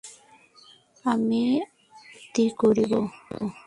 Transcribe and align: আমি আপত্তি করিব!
আমি 1.05 1.41
আপত্তি 1.57 2.43
করিব! 2.61 2.91